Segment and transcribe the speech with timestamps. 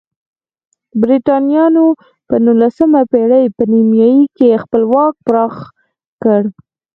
[1.01, 1.85] برېټانویانو
[2.27, 5.55] په نولسمې پېړۍ په نیمایي کې خپل واک پراخ
[6.23, 6.41] کړ.